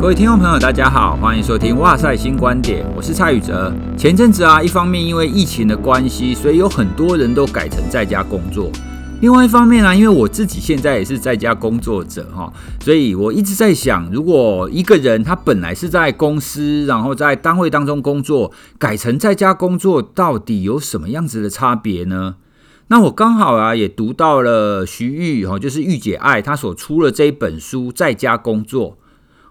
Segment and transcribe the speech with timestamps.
[0.00, 3.70] 各位听众朋友，大家好，欢迎收听《哇塞新观点》，我是蔡宇哲。
[3.98, 8.70] 前阵子啊，一方面因为疫情的关系，所以有很多人都改成在家工作；
[9.20, 12.50] 另外一方面呢、因为我自己现在也是在家工作者哈，
[12.80, 22.36] 所以我一直在想，如果一个人他本来是在公司，然后在单位当中工作，改成在家工作，到底有什么样子的差别呢？
[22.88, 28.92] 那我刚好啊，也读到了徐玉哈，就是玉姐爱她所出的这一本书《在家工作》。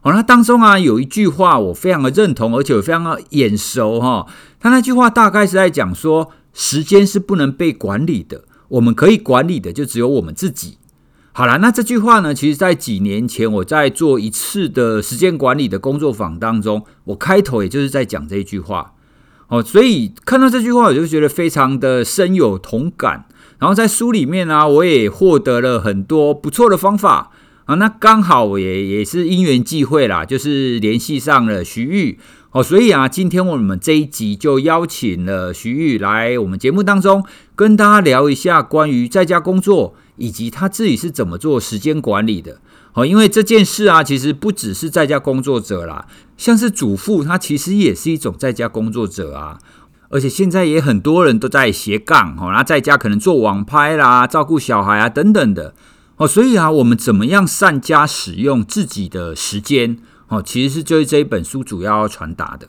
[0.02, 4.26] 好，那当中啊有一句话我非常的认同，而且我非常的眼熟哈。
[4.60, 10.78] 他那句话大概是在讲说，时间是不能被管理的，我们可以管理的就只有我们自己。
[11.34, 18.94] 好了，那这句话呢，其实在几年前我在做一次的时间管理的工作坊当中，我开头也就是在讲这一句话。
[19.50, 23.26] 哦，所以看到这句话，我就觉得非常的深有同感。
[23.58, 27.32] 然后在书里面呢、我也获得了很多不错的方法。
[27.70, 32.18] 啊，那刚好我也也是因缘际会啦，就是联系上了徐玉
[32.50, 37.24] 哦，所以啊，今天我们这一集就邀请了徐玉来我们节目当中，
[37.56, 42.60] 跟大家聊一下关于在家工作以及他自己是怎么做时间管理的。
[42.94, 49.60] 哦，因为这件事啊，其实不只是在家工作者啦，像是主妇，她其实也是一种在家工作者啊，
[50.10, 55.76] 而且现在也很多人都在斜杠哦，那在家可能做网拍啦，照顾小孩啊等等的。
[56.20, 59.98] 哦，所以啊，我们怎么样善加使用自己的时间？
[60.28, 62.68] 哦，其实是就是这一本书主要要传达的。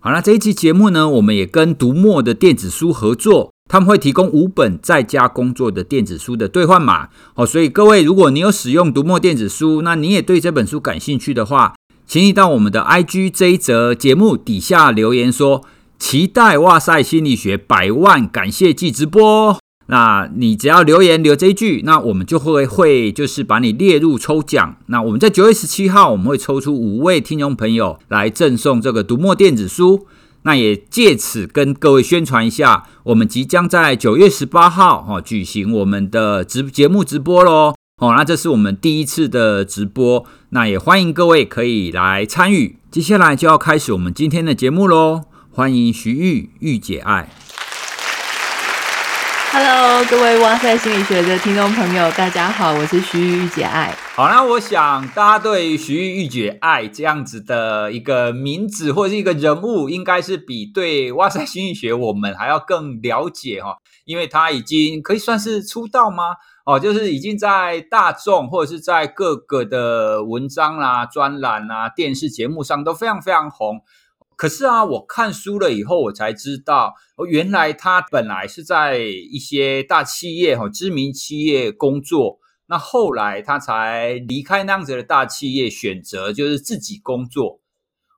[0.00, 7.10] 好，那这一期节目呢，我们也跟读墨的电子书合作，他们会提供五本在家工作的电子书的兑换码。
[7.36, 15.62] 哦，所以各位，如果你有使用读墨电子书，那你也对这本书感兴趣的话，请你到我们的 IG 这一则节目底下留言说，
[16.00, 19.63] 期待哇塞心理学百万感谢季直播。
[19.86, 24.76] 那你只要留言留这一句，那我们就会会就是把你列入抽奖。
[24.86, 30.06] 那我们在九月十七号，我们会抽出五位听众朋友来赠送这个读墨电子书。
[30.46, 37.74] 那也借此跟各位宣传一下，我们即将在九月十八号哈举行我们的直节目直播喽。
[37.98, 42.76] 哦，那这是我们第一次的直播，那也欢迎各位可以来参与。
[42.90, 47.30] 接下来就要开始我们今天的节目喽，欢迎徐玉玉姐爱。
[49.56, 53.94] Hello，各位哇塞心理学的听众朋友，大家好，我是徐玉姐爱。
[54.16, 66.34] 好，那我想大家对徐玉玉姐爱这样子的一个名字或者是一个人物，应该是比对哇塞心理学我们还要更了解哈，因为他已经可以算是出道吗？
[66.66, 73.82] 哦，就是已经在大众或者是在各个的文章啦、专栏啊、电视节目上都非常非常红。
[74.36, 82.38] 可是啊，我看书了以后，我才知道，哦，原来他本来是在一些大企业哈，知名企业工作。
[82.66, 87.60] 那后来他才离开那样子的大企业，选择就是自己工作。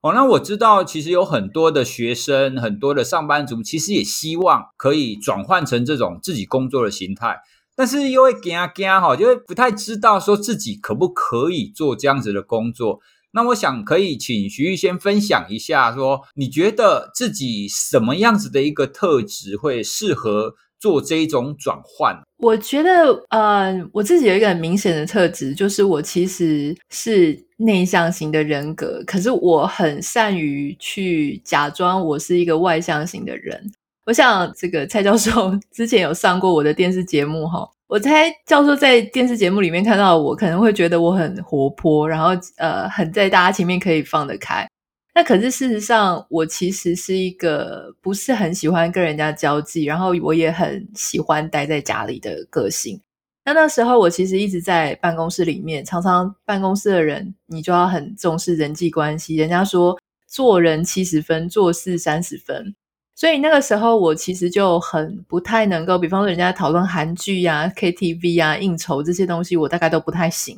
[0.02, 7.40] 哦，那我知道，其实有很多的学生，很多的上班族，其实也希望可以转换成这种自己工作的形态，
[7.74, 13.00] 但是因为惊啊惊哈，就会不太知道说自己可不可以做这样子的工作。
[13.36, 22.18] 那我想可以请徐玉先分享一下，说你觉得自己什么样子的一个特质会适合做这一种转换？
[22.38, 33.70] 我觉得，呃，我自己有一个很明显的特质，就是我其实是内向型的人格，可是我很善于去假装我是一个外向型的人。
[34.06, 37.68] 我想这个蔡教授之前有上过我的电视节目，哈。
[37.88, 44.66] 我猜教授在电视节目里面看到我，可能会觉得我很活泼，然后呃，很在大家前面可以放得开。
[45.14, 53.00] 那可是事实上，我其实是一个不是很喜欢跟人家交际，然后我也很喜欢待在家里的个性。
[53.44, 59.36] 那那时候我其实一直在办公室里面，常常办公室的人，你就要很重视人际关系。
[59.36, 59.96] 人家说
[60.26, 62.74] 做人七十分，做事三十分。
[63.16, 70.56] 所以那个时候，我其实就很不太能够，比方说人家讨论韩剧呀、KTV 啊、应酬这些东西，我大概都不太行。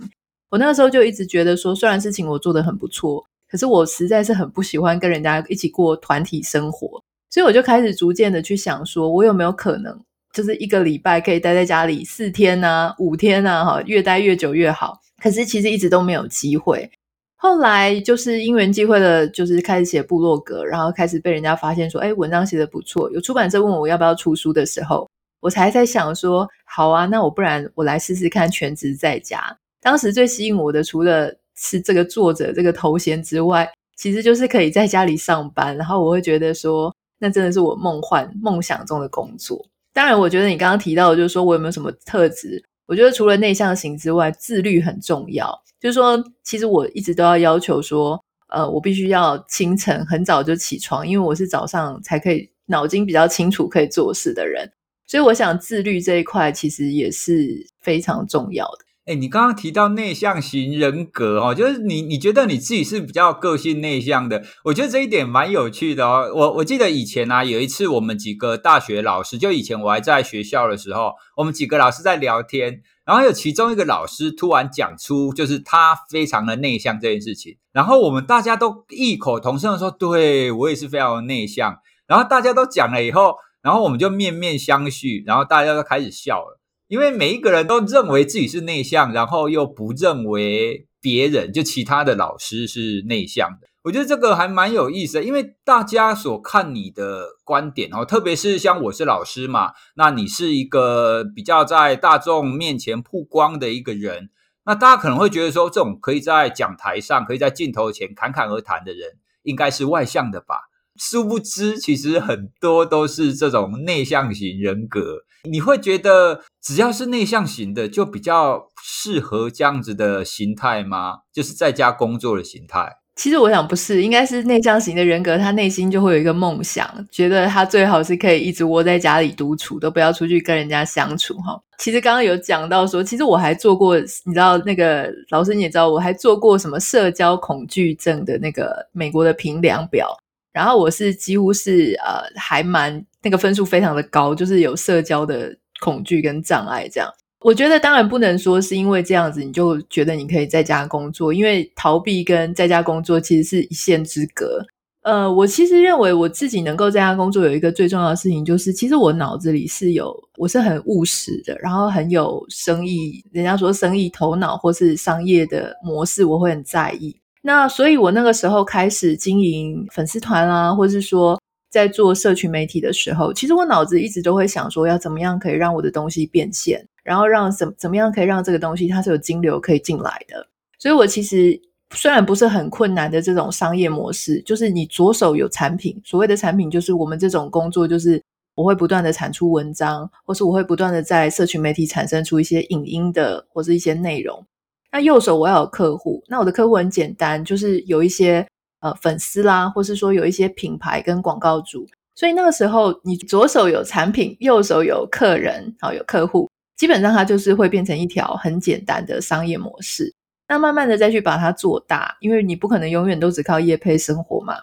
[0.50, 7.00] 我那个时候就一直觉得说，虽然事情我做得很不错，可是我实在是很不喜欢跟人家一起过团体生活。
[7.30, 9.96] 所以我就开始逐渐的去想说，我有没有可能，
[10.34, 14.98] 就是一个礼拜可以待在家里四天啊、五天啊，哈，越待越久越好。
[15.22, 16.90] 可是其实一直都没有机会。
[17.40, 23.08] 后来就是因缘际会的，就是开始写部落格，然后开始被人家发现说，哎，文章写得不错。
[23.12, 25.08] 有出版社问我要不要出书的时候，
[25.38, 29.56] 我才在想说，好啊，那我不然我来试试看全职在家。
[29.80, 39.64] 当时最吸引我的，除了是这个作者这个头衔之外，其实就是可以在家里上班，然后我会觉得说，那真的是我梦幻梦想中的工作。
[39.92, 42.60] 当然，我觉得你刚刚提到的，就是说我有没有什么特质？
[42.88, 45.54] 我觉得除了内向型之外，自律很重要。
[45.78, 48.18] 就是说，其实我一直都要要求说，
[48.48, 54.72] 呃，我必须要清晨很早就起床，因为我是早上才可以脑筋比较清楚可以做事的人。
[55.06, 58.87] 所以，我想自律这一块其实也是非常重要的。
[59.08, 66.30] 哎，你刚刚提到内向型人格哦，就是你你觉得你自己是比较个性内向的，我觉得这一点蛮有趣的哦。
[66.34, 81.78] 我我记得以前啊，有一次我们几个大学老师，就以前我还在学校的时候，我们几个老师在聊天，然后有其中一个老师突然讲出，就是他非常的内向这件事情，然后我们大家都异口同声的说，对，我也是非常内向。
[82.06, 86.57] 然后大家都讲了以后，然后我们就面面相觑，然后大家都开始笑了。
[86.88, 93.68] 因为每一个人都认为自己是内向，然后又不认为别人就其他的老师是内向的。
[93.84, 104.30] 我觉得这个还蛮有意思的，因为大家所看你的观点哦，特别是像我是老师嘛，那你是一个比较在大众面前曝光的一个人，
[104.66, 110.56] 那大家可能会觉得说，这种可以在讲台上、可以在镜头前侃侃而谈的人，应该是外向的吧？
[110.96, 115.20] 殊不知，其实很多都是这种内向型人格。
[115.44, 121.18] 你会觉得，只要是内向型的，就比较适合这样子的形态吗？
[121.32, 122.96] 就是在家工作的形态？
[123.16, 131.34] 其实我想不是，应该是内向型的人格，他内心就会有一个梦想，觉得他最好是可以一直窝在家里独处，都不要出去跟人家相处。
[131.38, 140.16] 哈，其实刚刚有讲到说，其实我还做过，你知道那个老师你也知道，我还做过什么社交恐惧症的那个美国的评量表。
[140.58, 147.08] 然后我是几乎是呃还蛮那个分数非常的高，就是有社交的恐惧跟障碍这样。
[147.42, 154.66] 我觉得当然不能说是因为这样子你就觉得你可以在家工作，因为逃避跟在家工作其实是一线之隔。
[155.02, 167.16] 呃，我其实认为我自己能够在家工作有一个最重要的事情，就是其实我脑子里是有我是很务实的，然后很有生意，人家说生意头脑或是商业的模式，我会很在意。
[167.42, 171.40] 那所以，我那个时候开始经营粉丝团啊，或是说
[171.70, 180.46] 在做社群媒体的时候，其实我脑子一直都会想说，要怎么样可以让我的东西变现，然后让怎怎么样可以让这个东西它是有金流可以进来的。
[180.78, 181.60] 所以我其实
[181.94, 188.22] 虽然不是很困难的这种商业模式，就是你左手有产品，所谓的产品就是我们这种工作，就是
[188.54, 194.44] 我会不断的产出文章，或是我会不断的在社群媒体产生出一些影音的或是一些内容。
[194.90, 198.46] 那右手我要有客户，那我的客户很简单，就是有一些
[198.80, 201.86] 呃粉丝啦，或是说有一些品牌跟广告主。
[202.14, 210.12] 所以那个时候，你左手有产品，右手有客人，好，有客户，基本上它就是会变成一条很简单的商业模式。
[210.48, 214.56] 那慢慢的再去把它做大，因为你不可能永远都只靠业配生活嘛。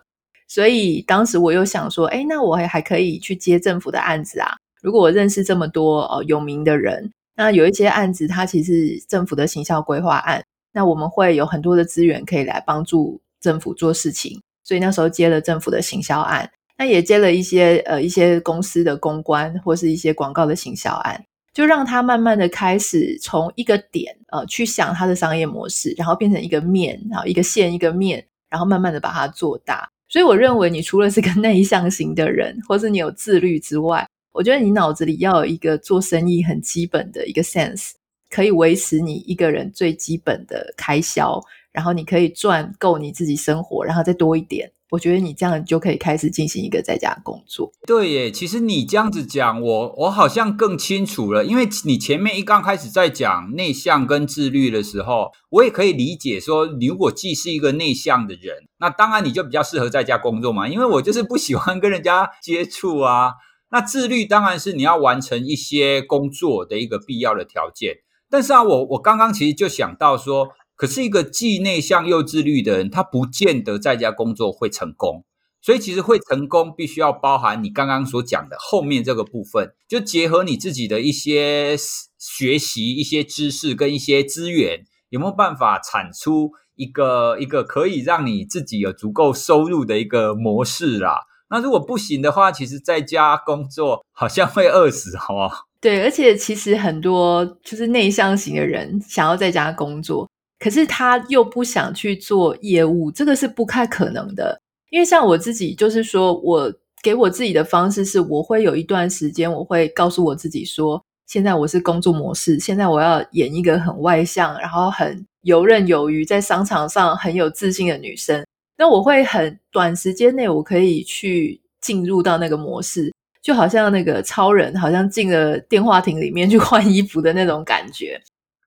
[0.47, 4.57] 所以当时我又想说，诶，那我还还可以去接政府的案子啊。
[4.81, 7.11] 如果我认识这么多呃有名的人。
[7.35, 10.43] 那有一些案子，它其实政府的行销规划案，
[10.73, 21.23] 那我们会有很多的资源可以来帮助政府做事情，所以那时候接了政府的行销案，那也接了一些呃一些公司的公关或是一些广告的行销案，
[21.53, 29.89] 就让他慢慢的开始从一个点呃去想他的商业模式，然后变成一个面，然后一个线一个面，然后慢慢的把它做大。
[30.07, 37.91] 所以我认为，你除了是个内向型的人，或是你有自律之外，我觉得你脑子里要有一个做生意很基本的一个 sense，
[38.29, 44.69] 可以维持你一个人最基本的开销，然后你可以赚够你自己生活，然后再多一点。
[44.91, 47.71] 我觉得你这样就可以开始进行一个在家工作。
[47.87, 63.35] 对耶，其实你这样子讲，我我好像更清楚了，因为你前面一刚开始在讲内向跟自律的时候，我也可以理解说，你如果既是一个内向的人，那当然你就比较适合在家工作嘛，因为我就是不喜欢跟人家接触啊。
[63.75, 67.97] 那自律当然是你要完成一些工作的一个必要的条件，
[68.29, 75.25] 但是啊，我我刚刚其实就想到说，可是一个既内向又自律的人，他不见得在家工作会成功。
[75.61, 81.75] 所以其实会成功，必须要包含你刚刚所讲的后面这个部分，就结合你自己的一些
[82.17, 91.23] 学习、一些知识跟一些资源，有没有办法产出一个一个可以让你自己有足够收入的一个模式啦。
[91.49, 95.65] 那如果不行的话，其实在家工作好像会饿死，好不好？
[95.79, 100.27] 对，而且其实很多就是内向型的人想要在家工作，
[100.59, 104.59] 可是他又不想去做业务，这个是不太可能的。
[104.89, 106.73] 因为像我自己，就是说我
[107.03, 118.43] 给我自己的方式是，我会有一段时间，我会告诉我自己说，现在我是工作模式，现在我要演一个很外向，然后很游刃有余，在商场上很有自信的女生。
[118.77, 128.21] 那我会很短时间内，我可以去进入到那个模式，就好像那个超人，好像进了电话亭里面去 换衣服的那种感觉。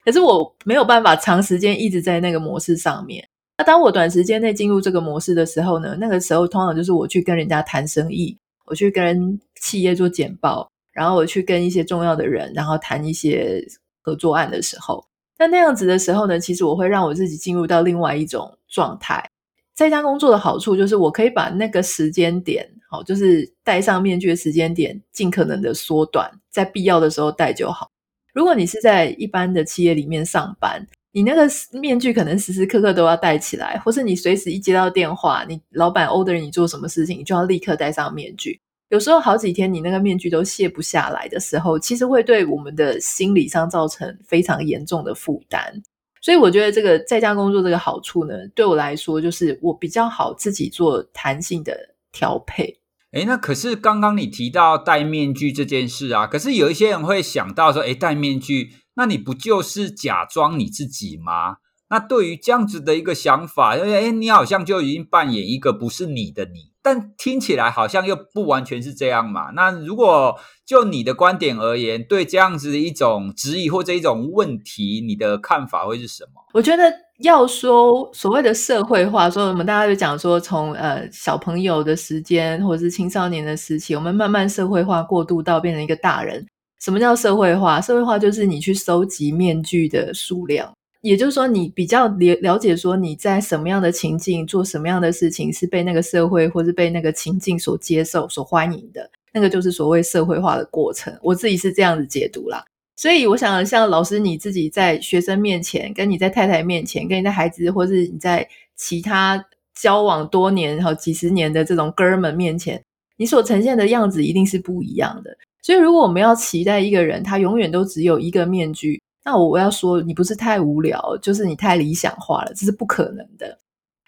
[0.04, 3.28] 可是我没有办法长时间一直在那个模式上面。
[3.58, 13.62] 那当我短时间内进入这个模式的时候呢，那个时候通常就是我去跟人家谈生意，我去跟企业做简报，然后我去跟一些重要的人，然后谈一些
[14.00, 15.04] 合作案的时候。
[15.38, 19.28] 那那样子的时候呢，其实我会让我自己进入到另外一种状态。
[19.78, 27.88] 在家工作的好处就是，我可以把那个时间点，好，就是戴上面具的时间点，尽可能的缩短，在必要的时候戴就好。
[28.34, 38.58] 如果你是在一般的企业里面上班，你那个面具可能时时刻刻都要戴起来，或是你随时一接到电话，你老板 order 你做什么事情，你就要立刻戴上面具。
[38.88, 45.80] 有时候好几天你那个面具都卸不下来的时候，其实会对我们的心理上造成非常严重的负担。
[46.28, 51.74] 所以我觉得这个在家工作这个好处呢，对我来说就是我比较好自己做弹性的
[52.12, 52.82] 调配。
[53.12, 61.56] 诶，那可是刚刚你提到戴面具这件事啊，可是有一些人会想到说，诶，戴面具，那你不就是假装你自己吗？
[61.90, 66.72] 那对于这样子的一个想法，因为诶，你好像就已经扮演一个不是你的你。
[66.80, 69.50] 但听起来好像又不完全是这样嘛？
[69.54, 76.40] 那如果就你的观点而言，对这样子的一种质疑或者一种问题，你的看法会是什么？
[76.54, 76.90] 我觉得
[77.20, 86.46] 要说所谓的社会化，说我们大家就讲说从呃小朋友的时间或者是青少年的时期，我们慢慢社会化过渡到变成一个大人。
[86.80, 87.80] 什么叫社会化？
[87.80, 90.72] 社会化就是你去收集面具的数量。
[91.00, 101.16] 也就是说，你比较了了解说你在什么样的情境做什么样的事情是被那个社会或是被那个情境所接受、所欢迎的，那个就是所谓社会化的过程。
[101.22, 102.64] 我自己是这样子解读啦。
[102.96, 109.44] 所以我想，像老师你自己在学生面前，跟你在太太面前，跟你在孩子，或是你在其他
[109.80, 112.82] 交往多年然后几十年的这种哥们面前，
[113.16, 115.30] 你所呈现的样子一定是不一样的。
[115.62, 119.00] 所以，如果我们要期待一个人，他永远都只有一个面具。
[119.28, 123.58] 那我要说，你不是太无聊，就是你太理想化了，这是不可能的。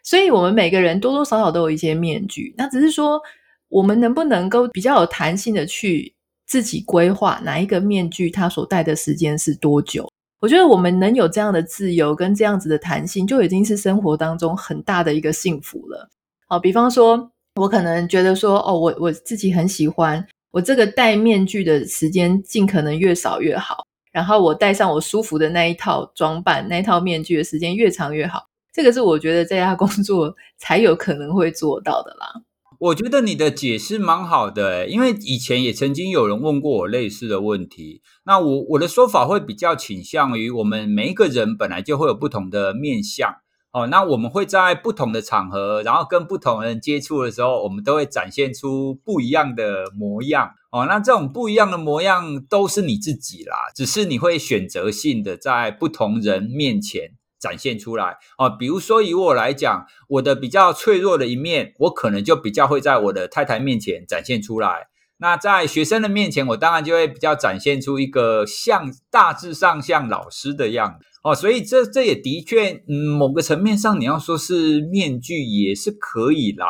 [0.02, 3.20] 所以，我们每个人多多少少都有一些面具，那只是说，
[3.68, 6.14] 我们能不能够比较有弹性的去
[6.46, 10.10] 自己规划哪一个面具它所戴的时间是多久？
[10.40, 16.08] 我觉得我们能有这样的自由跟这样子的弹性，就已经是生活当中很大的一个幸福了。
[16.48, 23.84] 好，比方说，我可能觉得说，哦，我我自己很喜欢我这个戴面具的时间尽可能越少越好。
[24.12, 28.48] 然后我戴上我舒服的那一套装扮，那一套面具的时间越长越好。
[28.72, 32.42] 这个是我觉得在家工作才有可能会做到的啦。
[32.78, 38.00] 我觉得你的解释蛮好的，因为以前也曾经有人问过我类似的问题。
[38.24, 43.34] 那我我的说法会比较倾向于，我们每一个人本来就会有不同的面相。
[43.72, 50.50] 哦，那我们会在不同的场合，然后跟不同人接触的时候，我们都会展现出不一样的模样。
[50.72, 58.18] 哦，那这种不一样的模样都是你自己啦，只是你会选择性的在不同人面前展现出来。
[58.38, 64.89] 哦，比如说以我来讲，我的比较脆弱的一面，我可能就比较会在我的太太面前展现出来。
[65.20, 71.06] 那在学生的面前，我当然就会比较展现出一个像大致上像老师的样子。
[71.22, 76.66] 哦，所以这这也的确，嗯，某个层面上你要说是面具也是可以啦。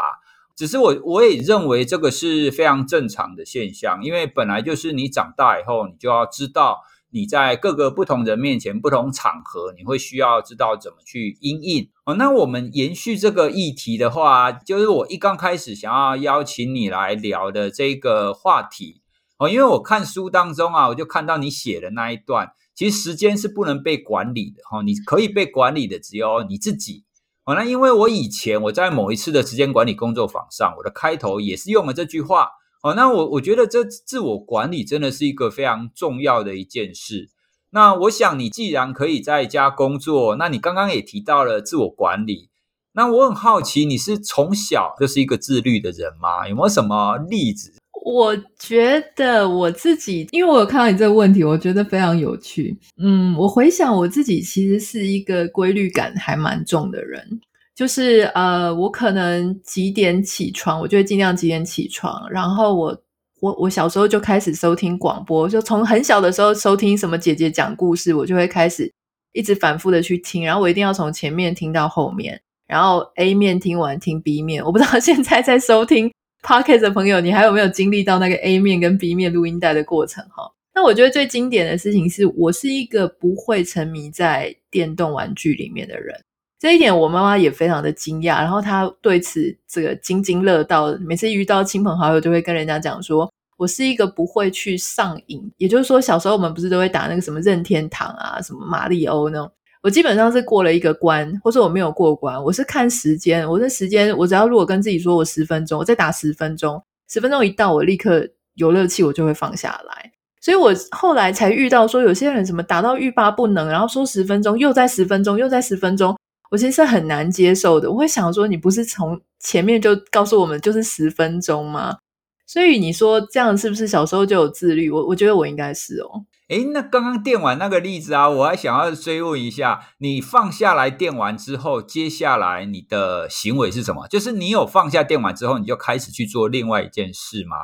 [0.56, 6.78] 只是我我也认为这个是非常正常的现象，因为本来就是你长大以后，你就要知道
[7.12, 11.88] 你在各个不同人面前、不同场合，你会需要知道怎么去因应。
[12.04, 19.02] 哦，那我们延续这个议题的话，就是我一刚开始想要邀请你来聊的这个话题。
[19.38, 22.52] 哦，因为我看书当中啊，我就看到你写的那一段。
[22.74, 27.04] 其实时间是不能被管理的哈，你可以被管理的只有你自己。
[27.42, 32.50] 好，那因为我以前我在某一次的时间管理工作坊上，我的开头也是用了这句话。
[32.82, 37.28] 好，那我我觉得这自我管理真的是一个非常重要的一件事。
[37.72, 42.48] 那我想你既然可以在家工作，那你刚刚也提到了自我管理，
[42.92, 46.48] 那我很好奇，你是从小就是一个自律的人吗？
[46.48, 47.74] 有没有什么例子？
[48.02, 52.78] 我觉得我自己，因为我有看到你这个问题，我觉得非常有趣。
[52.96, 57.40] 嗯，我回想我自己，其实是一个规律感还蛮重的人。
[57.74, 62.28] 就是呃，我可能几点起床，我就会尽量几点起床。
[62.30, 63.02] 然后我
[63.40, 68.92] 我我小时候就开始收听广播，就从很小的时候收听什么姐姐讲故事，我就会开始
[69.32, 70.44] 一直反复的去听。
[70.44, 74.64] 然后我一定要从前面听到后面，然后 A 面听完听 B 面。
[74.64, 76.10] 我不知道 现在在收听。
[76.42, 80.24] Podcast 的朋友，你还有没有经历到那个 A 面跟 B 面录音带的过程？
[80.30, 86.18] 哈，那我觉得最经典的事情是我是一个不会沉迷在电动玩具里面的人，
[86.60, 99.50] 这一点我妈妈也非常的惊讶，然后她对此这个津津乐道，每次遇到亲朋好友就会跟人家讲说，我是一个不会去上瘾，也就是说，小时候我们不是都会打那个什么任天堂啊，什么马里欧那种。
[99.82, 103.48] 我基本上是过了一个关，或是我没有过关，我是看时间。
[103.48, 110.12] 我的时间，我只要如果跟自己说我十分钟，我再打十分钟，十分钟一到，我立刻有乐器我就会放下来。
[110.42, 116.14] 所以我后来才遇到说，有些人什么打到欲罢不能，然后说十分钟，又在十分钟，又在十分钟。
[116.50, 121.98] 我其实是很难接受的，我会想说，你不是从前面就告诉我们就是十分钟吗？
[122.46, 124.90] 所以你说这样是不是小时候就有自律？
[124.90, 126.26] 我我觉得我应该是哦。
[126.48, 134.08] 诶，那刚刚电玩那个例子啊，我还想要追问一下，你放下来电玩之后，接下来你的行为是什么？
[134.08, 137.56] 就是你有放下电玩之后，你就开始去做另外一件事吗？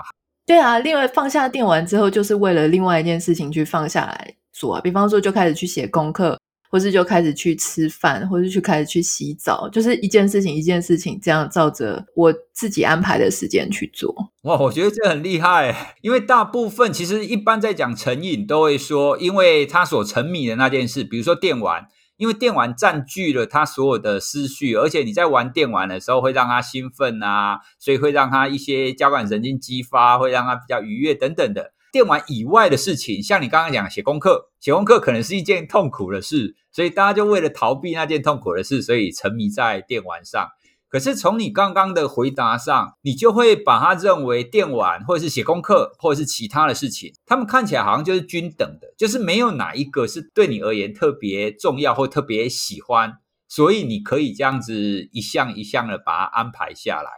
[0.47, 6.38] 对啊，另外放下电玩之后，就是为了另外一件事情去放下来做啊，比方说就开始去写功课。
[6.71, 14.15] 或是就开始去吃饭，或是去开始去洗澡，就是一件事情一件事情这样照着我自己安排的时间去做。
[14.43, 31.73] 哇，我觉得这很厉害， 因为大部分其实一般在讲成瘾都会说，因为他所沉迷的那件事，比如说电玩，因为电玩占据了他所有的思绪，而且你在玩电玩的时候会让他兴奋啊，所以会让他一些交感神经激发，会让他比较愉悦等等的。
[31.97, 40.47] 电玩以外的事情，像你刚刚讲写功课，写功课可能是一件痛苦的事，所以大家就为了逃避那件痛苦的事，所以沉迷在电玩上。
[40.91, 53.15] 可是从你刚刚的回答上，你就会把它认为电玩或者是写功课或者是其他的事情，他们看起来好像就是均等的，就是没有哪一个是对你而言特别重要或特别喜欢，
[53.49, 57.11] 所以你可以这样子一项一项的把它安排下来。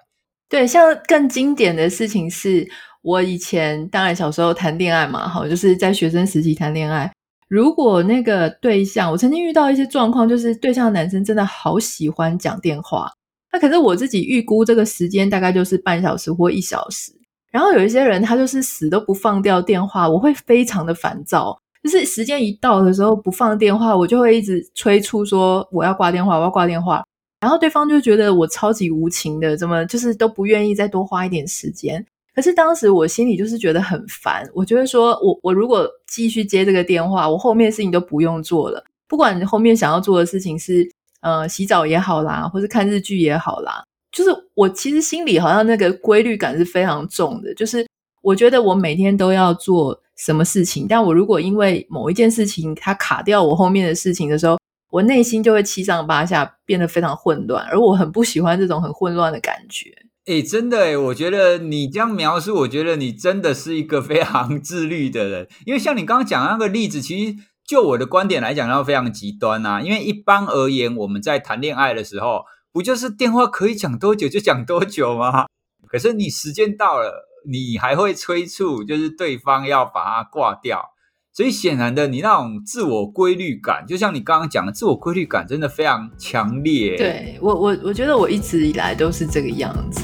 [0.48, 2.68] 对，像更经典的事情是。
[3.02, 7.10] 我以前当然小时候谈恋爱嘛，哈，就是在学生时期谈恋爱。
[7.48, 13.10] 如果那个对象，我曾经遇到一些状况，就是对象男生真的好喜欢讲电话，
[13.52, 17.12] 那可是我自己预估这个时间大概就是半小时或一小时。
[17.50, 21.58] 然后有一些人他就是死都不放掉电话，我会非常的烦躁。
[21.82, 27.02] 就是时间一到的时候不放电话，我就会一直催促说我要挂电话，我要挂电话。
[27.40, 32.04] 然后对方就觉得我超级无情的，怎么就是都不愿意再多花一点时间。
[32.38, 38.80] 可是当时我心里就是觉得很烦，我觉得说我我如果继续接这个电话，我后面事情都不用做了。
[39.08, 40.88] 不管你后面想要做的事情是
[41.20, 47.52] 呃洗澡也好啦，或是看日剧也好啦，就是我其实心里好像那个规律感是非常重的。
[47.54, 47.84] 就是
[48.22, 54.56] 我觉得我每天都要做什么事情，但我如果因为某一件事情它卡掉我后面的事情的时候，
[54.92, 59.92] 我内心就会七上八下，变得非常混乱，而我很不喜欢这种很混乱的感觉。
[60.28, 65.48] 哎，真的诶，我觉得你这样描述，我觉得你真的是一个非常 自律的人。
[65.64, 67.34] 因为像你刚刚讲那个例子，其实
[67.66, 69.80] 就我的观点来讲，要非常极端呐。
[69.82, 75.46] 因为一般而言，我们在谈恋爱的时候，不就是电话可以讲多久就讲多久吗？
[75.88, 80.90] 可是你时间到了，你还会催促，就是对方要把它挂掉。
[81.38, 86.96] 所以显然的，你那种自我规律感，就像你刚刚讲的，自我规律感真的非常强烈。
[86.96, 90.00] 对，我，我我觉得我一直以来都是这个样子。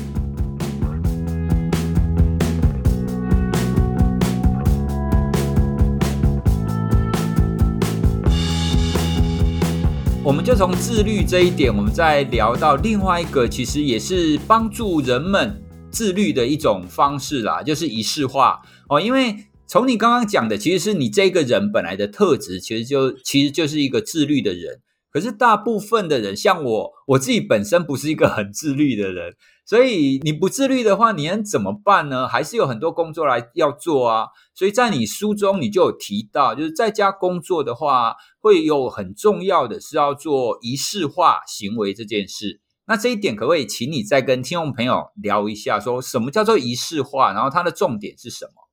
[10.22, 19.00] 我们就从自律这一点，我们再聊到另外一个，其实也是帮助人们自律的一种方式啦，就是仪式化哦。
[19.00, 19.34] 因为
[19.66, 24.80] 从你刚刚讲的，其实是你这个人本来的特质，其实就其实就是一个自律的人。
[25.10, 29.34] 可是大部分的人，像我，我自己本身不是一个很自律的人。
[29.64, 32.28] 所以你不自律的话，你能怎么办呢？
[32.28, 34.26] 还是有很多工作来要做啊。
[34.54, 42.60] 所以在你书中你就有提到，就是在家工作的话，会有很重要的是要做仪式化行为这件事。
[42.86, 48.63] 那这一点可不可以请你再跟听众朋友聊一下，说什么叫做仪式化，然后它的重点是什么？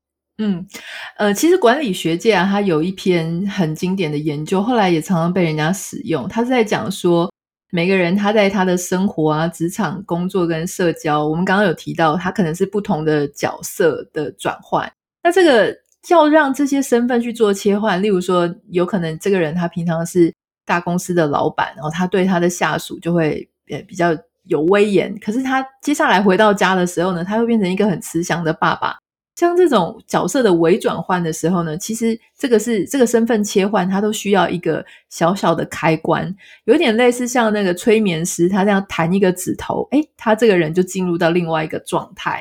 [0.42, 0.66] 嗯，
[1.18, 6.28] 呃，其实管理学界啊，它有一篇很经典的研究，后来也常常被人家使用。
[6.28, 7.32] 它是在讲说。
[7.74, 14.92] 每个人他在他的生活啊、职场工作跟社交，我们刚刚有提到，他可能是不同的角色的转换。
[15.24, 15.74] 那这个
[16.10, 20.34] 要让这些身份去做切换，例如说，有可能这个人他平常是
[20.66, 24.10] 大公司的老板，然后他对他的下属就会呃比较
[24.48, 28.98] 有威严，可是他接下来回到家的时候呢，他会变成一个很慈祥的爸爸。
[29.42, 36.32] 像这种角色的微转换的时候呢，其实这个是这个身份切换，它都需要一个小小的开关，
[36.66, 42.40] 有点类似像那个催眠师，他这样弹一个指头，诶，他这个人就进入到另外一个状态。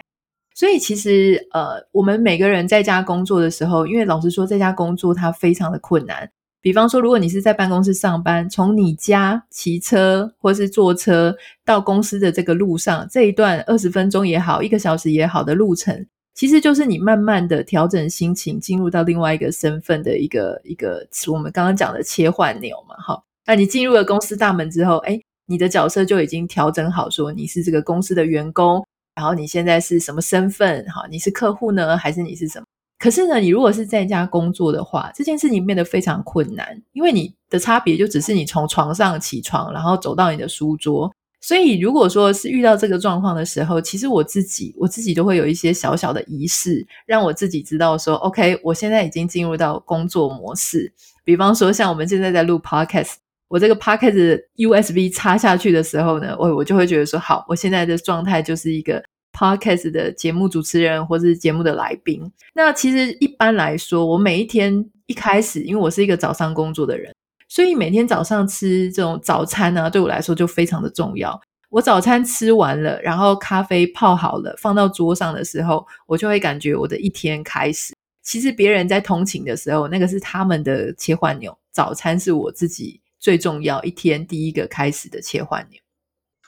[0.54, 6.30] 所以其实呃，我们每个人在家工作的时候，因为老实说，在家工作它非常的困难。
[6.60, 11.34] 比方说，如果你是在办公室上班，从你家骑车或是坐车
[11.64, 16.06] 到公司的这个路上，这一段二十分钟也好，一个小时也好的路程。
[16.34, 23.22] 其实就是你慢慢的调整心情，进入到另外一个身份的一个一个我们刚刚讲的切换钮嘛，哈。
[23.46, 30.84] 那你进入了公司大门之后，诶，你的角色就已经调整好，说你是这个公司的员工，然后你现在是什么身份？
[30.86, 32.64] 哈，你是客户呢，还是你是什么？
[32.98, 41.10] 可是呢，你如果是在家工作的话，这件事情变得非常困难，因为你的差别就只是你从床上起床，然后走到你的书桌。
[41.40, 50.92] 所以，如果说是遇到这个状况的时候，其实我自己我自己都会有一些小小的仪式，让我自己知道说，OK，我现在已经进入到工作模式。
[51.24, 53.14] 比方说，像我们现在在录 Podcast，
[53.48, 59.02] 我这个 Podcast USB 插下去的时候呢，我我就会觉得说，好，我现在的状态就是一个。
[59.32, 62.20] Podcast 的节目主持人或是节目的来宾，
[62.52, 67.14] 那其实一般来说，我每一天一开始，因为我是一个早上工作的人，
[67.50, 71.38] 所以每天早上吃这种早餐呢，对我来说就非常的重要。
[71.68, 77.92] 我早餐吃完了，然后咖啡泡好了，放到桌上的时候，我就会感觉我的一天开始。
[78.22, 85.80] 其实别人在通勤的时候，那个是他们的切换钮，早餐是我自己最重要一天第一个开始的切换钮。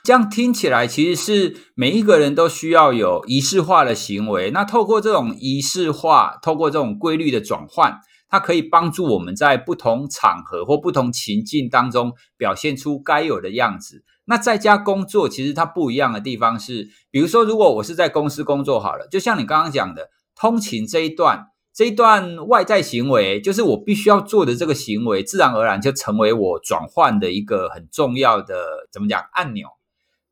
[0.05, 4.51] 这样听起来，其实是每一个人都需要有仪式化的行为。
[4.51, 7.99] 那透过这种仪式化，透过这种规律的转换，
[8.33, 14.03] 它可以帮助我们在不同场合或不同情境当中表现出该有的样子。
[14.25, 28.55] 那在家工作，其实它不一样的地方是，比如说，如果我是在公司工作好了，就像你刚刚讲的，通勤这一段，这一段外在行为，就是我必须要做的这个行为，自然而然就成为我转换的一个很重要的，
[28.91, 29.67] 怎么讲，按钮。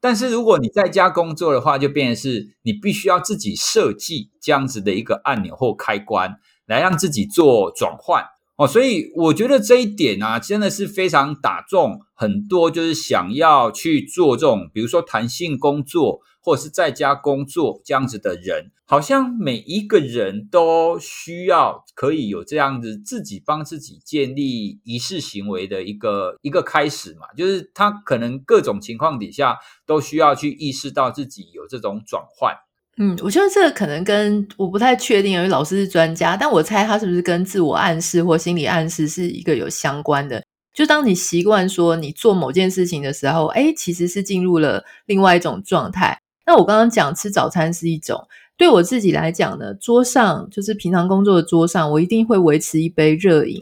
[0.02, 6.36] 但是如果你在家工作的话，就变成是你必须要自己设计这样子的一个按钮或开关，
[6.66, 8.26] 来让自己做转换
[8.58, 8.68] 哦。
[8.68, 16.20] 所以我觉得这一点啊，真的是非常打中很多就是想要去做这种，比如说弹性工作。
[16.42, 32.54] 或者是在家工作这样子的人，好像每一个人都需要可以有这样子自己帮自己建立仪式行为的一个一个开始嘛，就是他可能各种情况底下都需要去意识到自己有这种转换。
[32.98, 40.44] 嗯，我觉得这个可能跟我不太确定，因为老师是专家，但我猜他是不是跟自我暗示或心理暗示是一个有相关的。
[40.74, 46.20] 就当你习惯说你做某件事情的时候，诶，其实是进入了另外一种状态。
[46.52, 53.56] 那我刚刚讲吃早餐是一种，对我自己来讲呢，桌上就是平常工作的桌上，我一定会维持一杯热饮，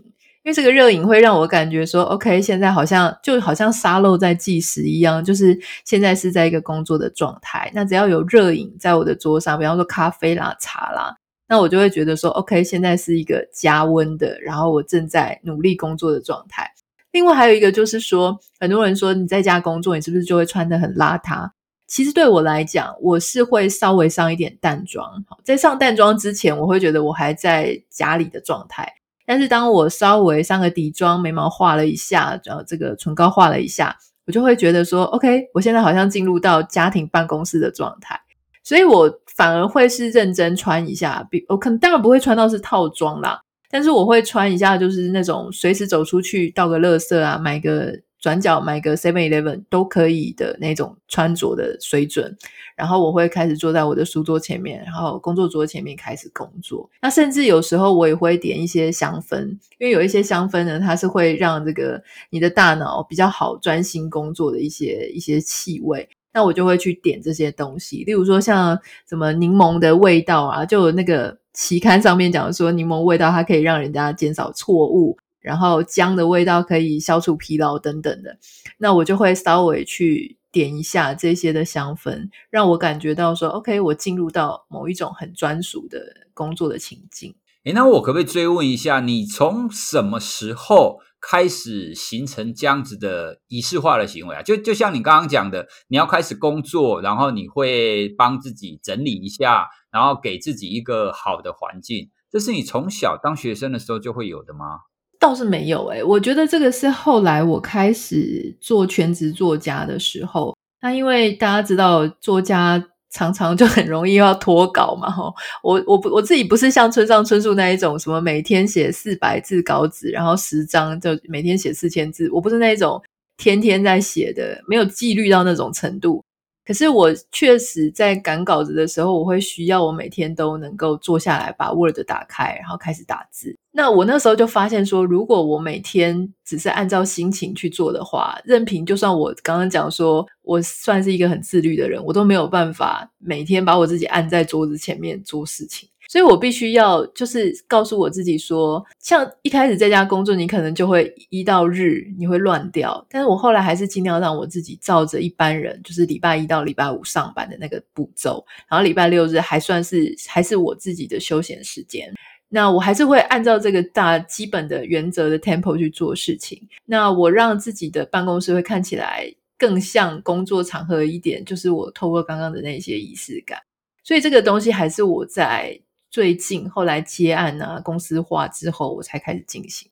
[0.43, 7.71] 因为这个热饮会让我感觉说，OK，现在好像就好像沙漏在计时一样，就是现在是在一个工作的状态。
[7.75, 11.15] 那只要有热饮在我的桌上，比方说咖啡啦、茶啦，
[11.47, 16.67] 那我就会觉得说，OK，现在是一个加温的，然后我正在努力工作的状态。
[17.11, 21.51] 另外还有一个就是说，很多人说你在家工作，你是不是就会穿得很邋遢？
[21.89, 25.03] 其实对我来讲，我是会稍微上一点淡妆。
[25.43, 28.87] 在上淡妆之前，我会觉得我还在家里的状态。
[29.25, 33.97] 但是当我稍微上个底妆，眉毛画了一下，然后这个唇膏画了一下，
[34.27, 38.19] 我就会觉得说，OK，我现在好像进入到家庭办公室的状态。
[38.63, 47.99] 所以我反而会是认真穿一下，比我可能当然不会穿到是套装啦，但是我会穿一下，就是那种随时走出去倒个垃圾啊，买个。
[48.19, 52.37] 转角买个 Seven Eleven 都可以的那种穿着的水准，
[52.75, 56.89] 然后我会开始坐在我的书桌前面，然后工作桌前面开始工作。
[57.01, 66.07] 那甚至有时候我也会点一些香氛，因为有一些香氛呢，它是会让这个你的大脑比较好专心工作的一些一些气味。
[66.31, 68.77] 那我就会去点这些东西，例如说像
[69.07, 75.17] 什么柠檬的味道啊，就那个期刊上面讲说柠檬味道它可以让人家减少错误。
[75.41, 78.37] 然后姜的味道可以消除疲劳等等的，
[78.77, 85.99] 那我就会稍微去点一下这些的香氛，让我感觉到说，OK，我进入到某一种很专属的
[86.33, 87.35] 工作的情境。
[87.65, 94.41] 诶，那我可不可以追问一下，你从什么时候开始形成这样子的仪式化的行为啊？
[94.41, 104.79] 就就像你刚刚讲的，你要开始工作，然后你会帮自己整理一下，然后给自己一个好的环境，这是你从小当学生的时候就会有的吗？
[105.19, 110.55] 倒是没有诶、我觉得这个是后来我开始做全职作家的时候。
[110.81, 115.35] 那因为大家知道，作家常常就很容易要脱稿嘛，吼。
[115.61, 122.29] 我我不我自己不是像村上春树那一种，什么每天写四百字稿子，然后十张就每天写四千字。
[122.31, 123.01] 我不是那一种
[123.35, 126.23] 天天在写的，没有纪律到那种程度。
[126.69, 133.57] 可是我确实在赶稿子的时候，我会需要我每天都能够坐下来把 Word 打开，然后开始打字。
[133.71, 145.89] 那我那时候就发现说，如果我每天只是按照心情去做的话，任凭就算我刚刚讲说我算是一个很自律的人，我都没有办法每天把我自己按在桌子前面做事情。
[146.09, 162.11] 所以我必须要就是告诉我自己说，像一开始在家工作，你可能就会一到日你会乱掉，但是我后来还是尽量让我自己照着一般人，就是礼拜一到礼拜五上班的那个步骤，然后礼拜六日还算是还是我自己的休闲时间。
[162.47, 166.59] 那我还是会按照这个大基本的原则的 tempo 去做事情。
[166.85, 173.59] 那我让自己的办公室会看起来更像工作场合一点，就是我透过刚刚的那些仪式感。
[174.03, 175.79] 所以这个东西还是我在。
[176.09, 179.91] 最近后来接案啊，公司化之后，我才开始进行。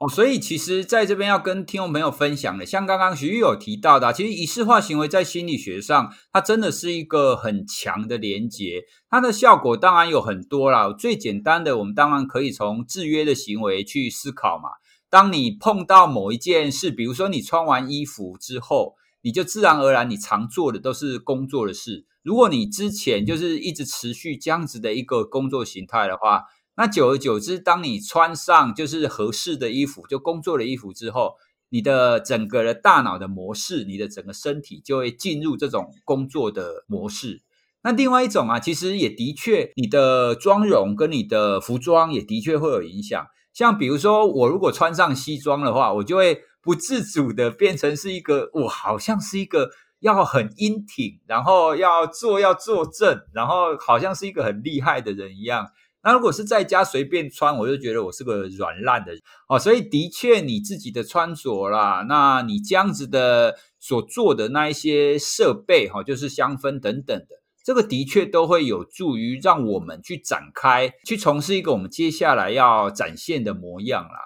[0.00, 8.82] 哦，所以其实在这边要跟听众朋友分享的，像刚刚徐玉有提到的，其实仪式化行为在心理学上，它真的是一个很强的连结。
[9.08, 14.70] 它的效果当然有很多啦，最简单的，我们当然可以从制约的行为去思考嘛。
[15.08, 22.04] 当你碰到某一件事，比如说你穿完衣服之后，你就自然而然你常做的都是工作的事。
[22.24, 31.34] 如果你之前就是一直持续这样子的一个工作形态的话，那久而久之，当你穿上就是合适的衣服，就工作的衣服之后，
[31.68, 37.42] 你的整个的大脑的模式，你的整个身体就会进入这种工作的模式。
[37.82, 43.26] 那另外一种啊，其实也的确，你的妆容跟你的服装也的确会有影响。
[43.52, 49.72] 像比如说，我如果穿上西装的话，我就会不自主的变成是一个，我好像是一个。
[50.04, 55.66] 要很英挺，然后要坐要坐正，然后好像是一个很厉害的人一样。
[56.02, 59.58] 那如果是在家随便穿，我就觉得我是个软烂的人哦。
[59.58, 67.28] 所以的确，你自己的穿着啦，那你这样子的所做的那一些设备哈，就是香氛等等的，
[67.64, 74.18] 这个的确都会有助于让我们去展开，去从事一个我们接下来要展现的模样啦。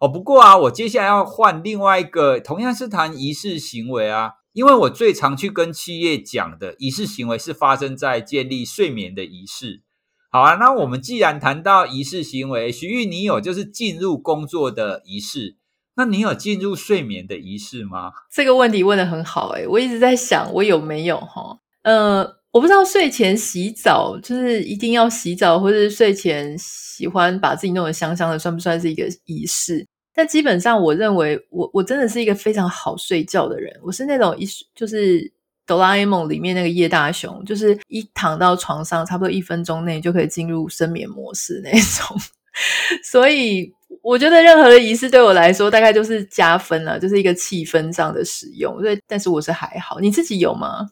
[0.00, 4.30] 哦，不过啊，我接下来要换另外一个，同样是谈仪式行为啊。
[4.56, 9.82] 因为我最常去跟企业讲的仪式行为是发生在建立睡眠的仪式。
[10.30, 15.56] 好啊，那我们既然谈到仪式行为，徐玉，你有就是进入工作的仪式，
[15.96, 18.12] 那你有进入睡眠的仪式吗？
[18.32, 21.58] 这个问题问得很好诶，我一直在想我有没有哈？
[21.82, 29.86] 呃，我不知道睡前洗澡就是一定要洗澡，或者睡前喜欢把自己弄得香香的，算不算是一个仪式？
[30.16, 33.78] 但基本上，我认为我我真的是一个非常好睡觉的人。
[33.82, 35.30] 我是那种一就是
[35.66, 42.16] 哆啦 A 梦里面那个叶大雄，就是一躺到床上，差不多一分钟内就可以进入深眠模式那种。
[43.04, 48.80] 所以我觉得任何的仪式对我来说，大概就是加分了，就是一个气氛上的使用。
[48.80, 50.00] 所以，但是我是还好。
[50.00, 50.88] 你自己有吗？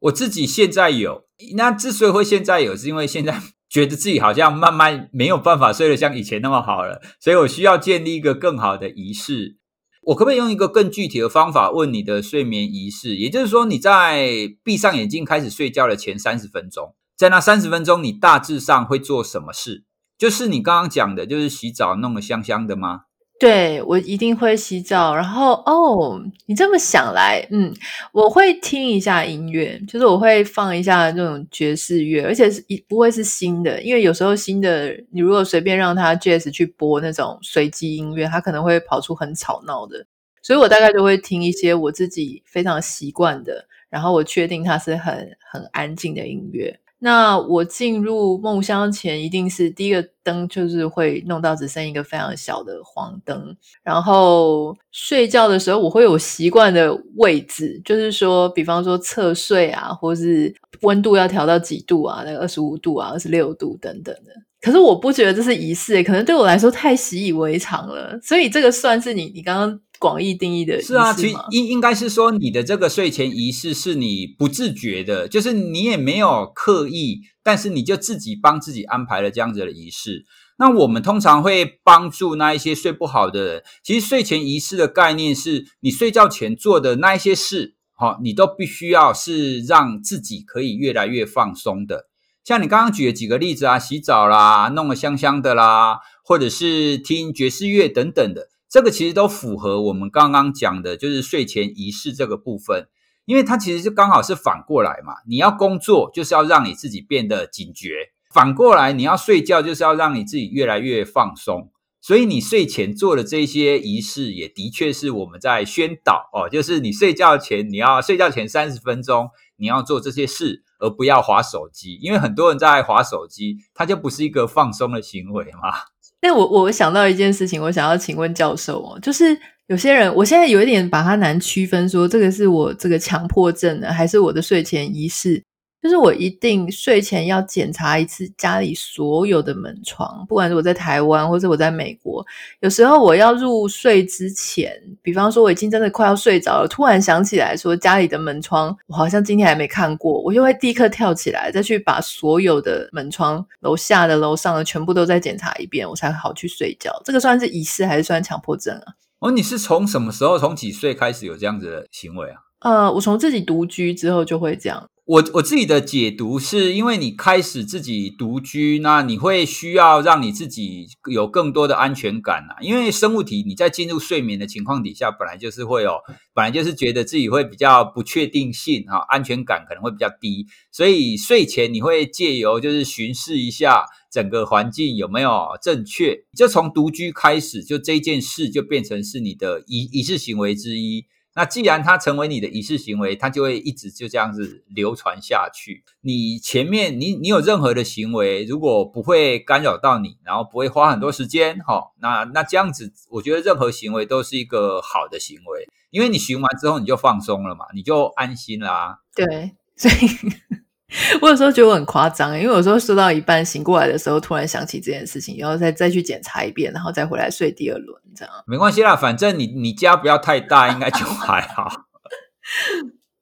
[0.00, 1.24] 我自己现在有。
[1.56, 3.40] 那之所以会现在有，是因为现在。
[3.68, 9.58] 觉得自己好像慢慢没有办法睡得像以前那么好了，所以我需要建立一个更好的仪式。
[10.04, 13.16] 我可不可以用一个更具体的方法问你的睡眠仪式？
[13.16, 19.84] 也就是说，你在闭上眼睛开始睡觉的前三十分钟，在那三十分钟，你大致上会做什么事？
[20.16, 23.02] 就是你刚刚讲的，就是洗澡弄得香香的吗？
[23.38, 27.72] 对，我一定会洗澡，然后哦，你这么想来，嗯，
[28.10, 40.04] 我会听一下音乐，就是我会放一下那种爵士乐，而且是一不会是新的，因为有时候新的你如果随便让他 jazz 去播那种随机音乐，他可能会跑出很吵闹的，
[40.42, 46.76] 所以我大概就会听一些我自己非常习惯的，然后我确定它是很很安静的音乐。
[47.00, 64.32] 那我进入梦乡前，一定是第一个灯就是会弄到只剩一个非常小的黄灯，然后睡觉的时候我会有习惯的位置，就是说，比方说侧睡啊，或是温度要调到几度啊，那个二十五度啊，二十六度等等的。
[64.60, 69.80] 可是我不觉得这是仪式，可能对我来说太习以为常了，所以这个算是你你刚刚。
[69.98, 80.24] 广义定义的是啊，其实应应该是说，你的这个睡前仪式是你不自觉的，就是你也没有刻意，但是你就自己帮自己安排了这样子的仪式。
[80.58, 92.08] 那我们通常会帮助那一些睡不好的人，其实睡前仪式的概念是你睡觉前做的那一些事，好，你都必须要是让自己可以越来越放松的。
[92.44, 98.48] 像你刚刚举的几个例子啊，洗澡啦，弄得香香的啦，或者是听爵士乐等等的。
[98.70, 102.86] 这个其实都符合我们刚刚讲的，就是睡前仪式这个部分，
[103.24, 105.14] 因为它其实就刚好是反过来嘛。
[105.26, 107.88] 你要工作，就是要让你自己变得警觉；
[108.32, 111.70] 反过来，你要睡觉，就是要让你自己越来越放松。
[112.00, 125.72] 所以你睡前做的这些仪式，也的确是我们在宣导哦，就是你睡觉前，你要睡觉前三十分钟，你要做这些事，而不要滑手机，因为很多人在滑手机，它就不是一个放松的行为嘛。
[126.20, 135.42] 那我我想到一件事情，我想要请问教授哦，就是有些人，我现在有一点把它难区分，说这个是我这个强迫症呢，还是我的睡前仪式？
[135.80, 142.24] 就是我一定睡前要检查一次家里所有的门窗，不管是我在台湾或者我在美国。
[142.60, 156.92] 有时候我要入睡之前，比方说我已经真的快要睡着了，突然想起来说家里的门窗我好像今天还没看过，我就会立刻跳起来，再去把所有的门窗，楼下的、楼上的全部都再检查一遍，我才好去睡觉。
[157.04, 158.94] 这个算是仪式还是算强迫症啊？
[159.20, 162.40] 哦，你是从什么时候，从几岁开始有这样子的行为啊？
[162.60, 164.88] 呃，我从自己独居之后就会这样。
[165.08, 172.60] 我我自己的解读是，因为你开始自己独居，那你会需要让你自己有更多的安全感啊。
[172.60, 175.98] 因为生物体你在进入睡眠的情况底下，本来就是会有，
[176.34, 191.06] 本来就是觉得自己会比较不确定性啊，安全感可能会比较低，所以睡前你会借由就是巡视一下整个环境有没有正确，就从独居开始，就这件事就变成是你的仪仪式行为之一。
[191.38, 195.84] 那既然它成为你的仪式行为，它就会一直就这样子流传下去。
[196.00, 208.98] 你前面你你有任何的行为，如果不会干扰到你，然后不会花很多时间，哈，那那这样子，我觉得任何行为都是一个好的行为，因为你巡完之后你就放松了嘛，你就安心啦。
[209.14, 210.64] 对，所以。
[211.20, 218.32] 我有时候觉得我很夸张，因为有时候睡到一半醒过来的时候，突然想起这件事情，然后再再去检查一遍，然后再回来睡第二轮，这样。
[218.46, 221.70] 没关系啦，反正你你家不要太大，应该就 还好。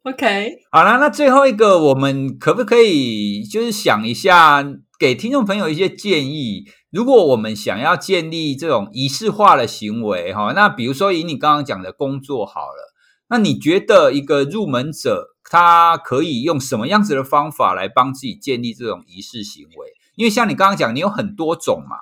[0.05, 4.65] OK，好啦，那最后一个，我们可不可以就是想一下，
[5.01, 6.67] 给听众朋友一些建议？
[6.93, 12.95] 如果我们想要建立这种仪式化的行为，哈，那比如说以你刚刚讲的工作好了，
[13.29, 15.36] 那你觉得一个入门者？
[15.51, 19.95] 他可以用什么样子的方法来帮自己建立这种仪式行为？
[20.17, 21.97] 因为像你刚刚讲，你有很多种嘛，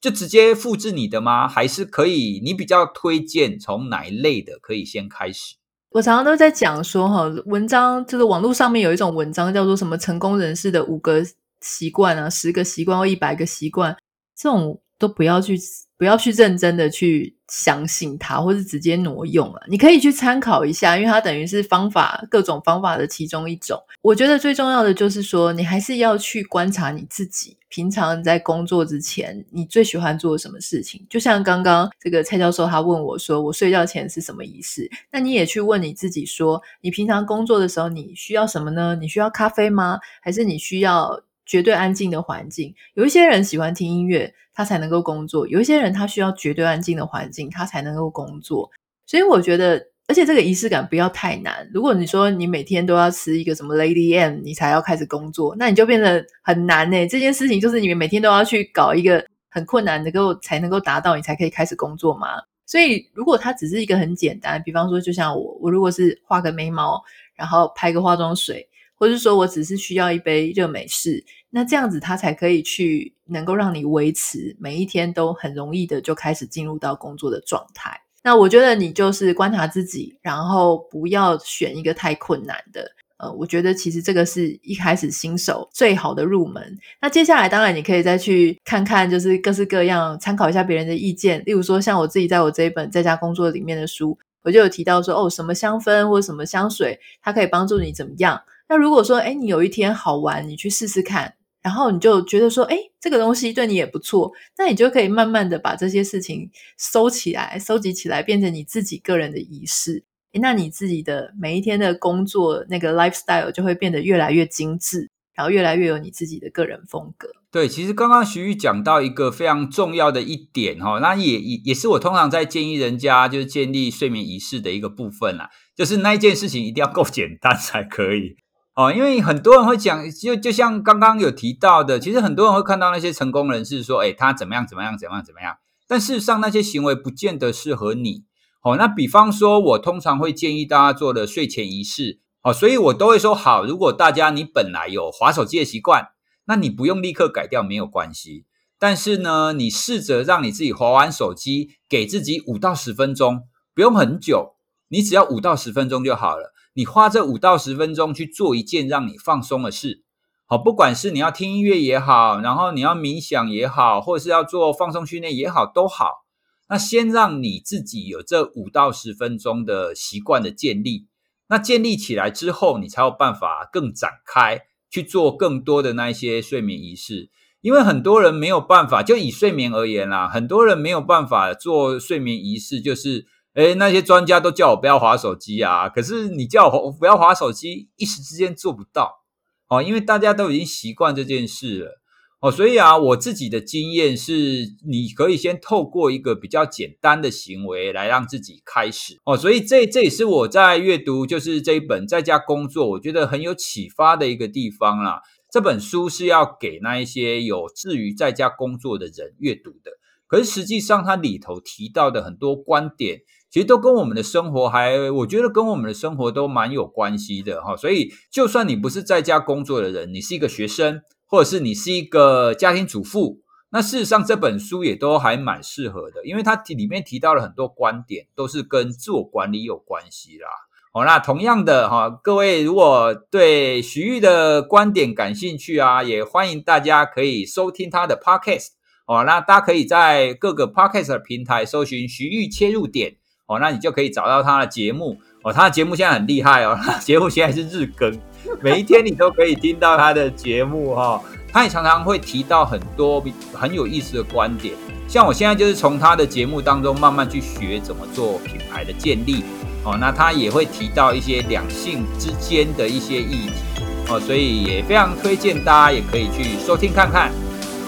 [0.00, 1.46] 就直接复制你的吗？
[1.46, 2.40] 还是可以？
[2.42, 5.56] 你比较推荐从哪一类的可以先开始？
[5.90, 11.22] 我常常都在讲说，哈，文章就是网络上面有一种文章叫做什么成功人士的五个
[11.60, 13.96] 习惯啊，十个习惯或一百个习惯，
[14.36, 15.58] 这种都不要去。
[15.98, 19.60] 不要去认真的去相信它，或是直接挪用啊。
[19.68, 23.76] 你可以去参考一下，因为它等于是方法，各种方法的其中一种。
[24.00, 31.04] 我觉得最重要的就是说，你还是要去观察你自己，平常在工作之前，你最喜欢做什么事情？
[31.10, 34.88] 就像刚刚这个蔡教授他问我说，我睡觉前是什么仪式？
[35.10, 38.96] 那你也去问你自己说，你平常工作的时候你需要什么呢？
[39.00, 39.98] 你需要咖啡吗？
[40.22, 42.72] 还是你需要绝对安静的环境？
[42.94, 44.32] 有一些人喜欢听音乐。
[44.58, 45.46] 他才能够工作。
[45.46, 48.68] 有一些人他需要绝对安静的环境，他才能够工作。
[49.06, 51.70] 所以我觉得，而且这个仪式感不要太难。
[51.72, 57.06] 如果你说你每天都要吃一个什么 Lady M，你才要开始工作，那你就变得很难欸。
[57.06, 62.30] 这件事情就是你们每天都要去搞一个很困难，能够才能够达到，你才可以开始工作嘛。
[62.66, 67.00] 所以如果它只是一个很简单，比方说就像我，我如果是画个眉毛，
[67.36, 71.24] 然后拍个化妆水，或者是说我只是需要一杯热美式。
[71.50, 78.02] 那这样子，它才可以去能够让你维持每一天都很容易的就开始进入到工作的状态。
[78.22, 82.90] 那我觉得你就是观察自己，然后不要选一个太困难的。
[83.16, 86.78] 呃，我觉得其实这个是一开始新手最好的入门。
[87.00, 91.42] 那接下来当然你可以再去看看，就是各式各样参考一下别人的意见。
[91.46, 98.40] 例如说，像我自己在我这一本在家工作里面的书，我就有提到说，哦，什么香氛或者什么香水，它可以帮助你怎么样。
[98.68, 101.34] 那如果说，诶，你有一天好玩，你去试试看。
[101.60, 110.04] 然后你就觉得说，诶，这个东西对你也不错，那你就可以慢慢的把这些事情收起来、收集起来，变成你自己个人的仪式。
[110.40, 117.28] 那你自己的每一天的工作那个 lifestyle 就会变得越来越精致，然后越来越有你自己的个人风格。
[117.50, 128.36] 对，其实刚刚徐玉讲到一个非常重要的一点哈，那也也也是我通常在建议人家就是建立睡眠仪式的一个部分啦，就是那一件事情一定要够简单才可以。
[128.78, 135.56] 哦，因为很多人会讲，就就像刚刚有提到的，其实很多人会看到那些成功人士说，诶，他怎么样怎么样怎么样怎么样，
[135.88, 138.22] 但事实上那些行为不见得适合你。
[138.62, 146.10] 哦，那比方说，我通常会建议大家做的睡前仪式，哦，所以我都会说，好，如果大家你本来有划手机的习惯，
[146.44, 148.44] 那你不用立刻改掉没有关系，
[148.78, 153.42] 但是呢，你试着让你自己划完手机，给自己五到十分钟，
[153.74, 154.54] 不用很久，
[154.86, 156.52] 你只要五到十分钟就好了。
[156.78, 160.04] 你花这五到十分钟去做一件让你放松的事，
[160.46, 166.24] 好，不管是你要听音乐也好，然后你要冥想也好，或者是要做放松训练也好，都好。
[166.68, 171.08] 那先让你自己有这五到十分钟的习惯的建立。
[171.48, 177.28] 那建立起来之后，你才有办法更展开去做更多的那一些睡眠仪式。
[177.60, 183.26] 因为很多人没有办法，就以睡眠而言啦，很多人没有办法做睡眠仪式，就是，
[183.58, 189.24] 诶，那些专家都叫我不要滑手机啊，可是你叫我不要滑手机，一时之间做不到。
[189.68, 192.00] 哦，因为大家都已经习惯这件事了，
[192.40, 205.20] 哦，所以啊，我自己的经验是，你可以先透过一个比较简单的行为来让自己开始，哦，所以这这也是我在阅读就是这一本在家工作，我觉得很有启发的一个地方啦。
[205.50, 209.90] 这本书是要给那一些有志于在家工作的人阅读的，
[210.28, 213.22] 可是实际上它里头提到的很多观点。
[213.50, 217.74] 其实都跟我们的生活还，我觉得跟我们的生活都蛮有关系的哈。
[217.76, 223.40] 所以，就算你不是在家工作的人，你是一个学生，或者是你是一个家庭主妇，
[223.70, 230.48] 那事实上这本书也都还蛮适合的，因为它里面提到了很多观点，都是跟自我管理有关系啦。
[230.92, 238.68] 好，那同样的哈，各位如果对徐玉的观点感兴趣啊，也欢迎大家可以收听他的 podcast
[239.06, 239.24] 哦。
[239.24, 243.16] 那大家可以在各个 podcast 平台搜寻徐玉切入点。
[243.48, 245.50] 哦，那你就可以找到他的节目哦。
[245.52, 248.16] 他的节目现在很厉害哦， 节目现在是日更，
[248.60, 251.20] 每一天你都可以听到他的节目哈、
[251.50, 253.24] 他也常常会提到很多
[253.54, 254.74] 很有意思的观点，
[255.08, 259.42] 像我现在就是从他的节目当中慢慢去学怎么做品牌的建立
[259.82, 259.96] 哦。
[259.98, 267.32] 那他也会提到一些两性之间的一些议题哦，所以也非常推荐大家也可以去收听看看。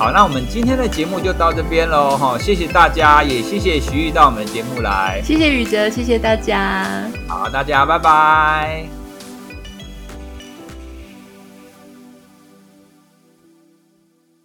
[0.00, 6.86] 好，那我们今天的节目就到这边喽，哈，谢谢大家，也谢谢徐玉到我们的节目来，谢谢宇哲，谢谢大家，
[7.28, 8.99] 好，大家拜拜。